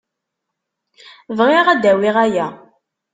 [1.37, 2.47] Bɣiɣ ad d-awiɣ aya.